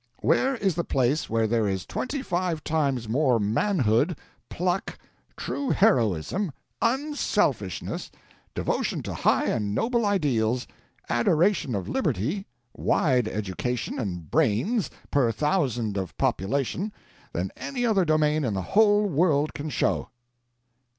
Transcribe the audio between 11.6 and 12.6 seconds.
of liberty,